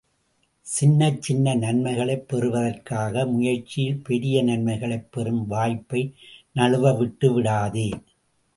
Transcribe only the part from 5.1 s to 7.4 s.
பெறும் வாய்ப்பை நழுவ விட்டு